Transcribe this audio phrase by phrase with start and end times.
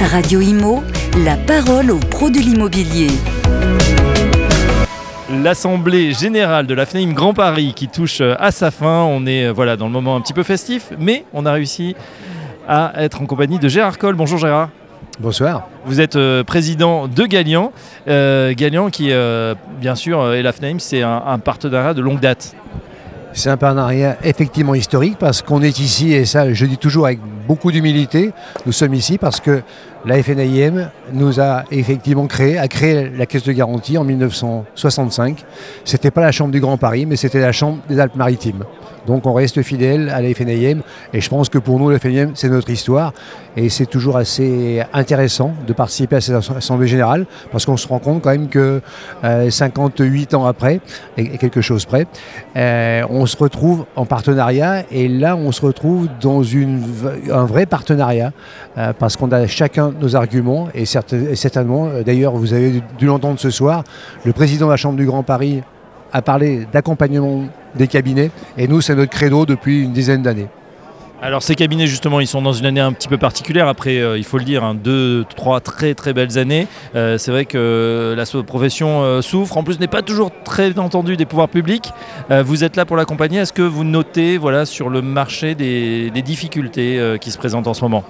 [0.00, 0.82] Radio Imo,
[1.24, 3.08] la parole aux pros de l'immobilier.
[5.42, 9.02] L'Assemblée générale de la FNAIM Grand Paris qui touche euh, à sa fin.
[9.02, 11.96] On est euh, voilà, dans le moment un petit peu festif, mais on a réussi
[12.68, 14.14] à être en compagnie de Gérard Coll.
[14.14, 14.68] Bonjour Gérard.
[15.18, 15.68] Bonsoir.
[15.86, 17.72] Vous êtes euh, président de Galian.
[18.06, 22.20] Euh, Galian qui, euh, bien sûr, et la FNAIM, c'est un, un partenariat de longue
[22.20, 22.54] date.
[23.36, 27.18] C'est un partenariat effectivement historique parce qu'on est ici, et ça je dis toujours avec
[27.46, 28.32] beaucoup d'humilité,
[28.64, 29.60] nous sommes ici parce que
[30.06, 35.44] la FNAIM nous a effectivement créé, a créé la caisse de garantie en 1965.
[35.84, 38.64] C'était pas la Chambre du Grand Paris, mais c'était la Chambre des Alpes-Maritimes.
[39.06, 40.80] Donc on reste fidèle à la FNAIM
[41.12, 43.12] et je pense que pour nous la FNAIM c'est notre histoire.
[43.56, 47.98] Et c'est toujours assez intéressant de participer à cette assemblée générale parce qu'on se rend
[47.98, 48.82] compte quand même que
[49.24, 50.80] euh, 58 ans après
[51.16, 52.06] et, quelque chose près,
[52.56, 54.82] euh, on se retrouve en partenariat.
[54.90, 56.42] Et là on se retrouve dans
[57.32, 58.32] un vrai partenariat
[58.76, 60.68] euh, parce qu'on a chacun nos arguments.
[60.74, 63.84] Et, certain- et certainement, euh, d'ailleurs vous avez dû l'entendre ce soir,
[64.24, 65.62] le président de la Chambre du Grand Paris
[66.12, 68.30] a parlé d'accompagnement des cabinets.
[68.56, 70.48] Et nous c'est notre credo depuis une dizaine d'années.
[71.22, 73.68] Alors ces cabinets justement ils sont dans une année un petit peu particulière.
[73.68, 76.66] Après euh, il faut le dire hein, deux trois très très belles années.
[76.94, 79.56] Euh, c'est vrai que la so- profession euh, souffre.
[79.56, 81.90] En plus n'est pas toujours très entendue des pouvoirs publics.
[82.30, 83.38] Euh, vous êtes là pour l'accompagner.
[83.38, 87.66] Est-ce que vous notez voilà sur le marché des, des difficultés euh, qui se présentent
[87.66, 88.04] en ce moment?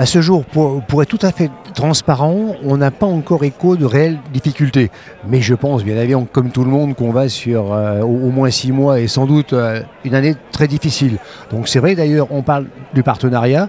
[0.00, 3.84] À ce jour, pour, être tout à fait transparent, on n'a pas encore écho de
[3.84, 4.90] réelles difficultés.
[5.28, 8.30] Mais je pense, bien évidemment, comme tout le monde, qu'on va sur euh, au, au
[8.30, 11.18] moins six mois et sans doute euh, une année très difficile.
[11.50, 13.68] Donc c'est vrai d'ailleurs, on parle du partenariat.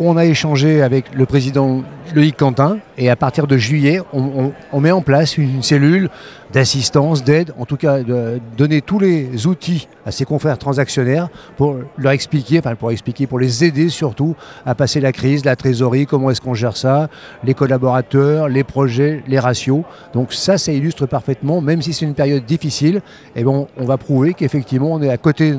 [0.00, 1.84] On a échangé avec le président
[2.16, 6.10] Loïc Quentin et à partir de juillet, on, met en place une cellule
[6.52, 11.76] d'assistance, d'aide, en tout cas de donner tous les outils à ses confrères transactionnaires pour
[11.96, 14.34] leur expliquer, enfin pour expliquer, pour les aider surtout
[14.66, 17.08] à passer la crise, la trésorerie, comment est-ce qu'on gère ça,
[17.44, 19.84] les collaborateurs, les projets, les ratios.
[20.12, 23.00] Donc ça, ça illustre parfaitement, même si c'est une période difficile,
[23.36, 25.54] eh bon, on va prouver qu'effectivement on est à côté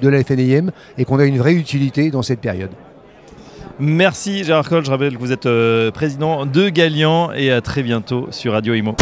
[0.00, 2.70] de la FNIM et qu'on a une vraie utilité dans cette période.
[3.80, 7.82] Merci Gérard Coll, je rappelle que vous êtes euh, président de Galian et à très
[7.82, 8.94] bientôt sur Radio Imo.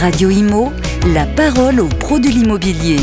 [0.00, 0.72] Radio Imo,
[1.14, 2.98] la parole aux pros de l'immobilier.